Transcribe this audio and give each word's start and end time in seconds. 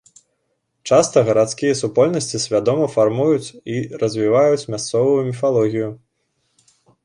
Часта 0.95 1.17
гарадскія 1.27 1.73
супольнасці 1.81 2.41
свядома 2.47 2.89
фармуюць 2.95 3.53
і 3.77 3.79
развіваюць 4.07 4.69
мясцовую 4.77 5.21
міфалогію. 5.33 5.89